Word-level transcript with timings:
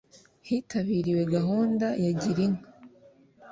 hitabiriwe 0.47 1.23
gahunda 1.35 1.87
ya 2.03 2.11
Gira 2.19 2.41
inka 2.47 2.67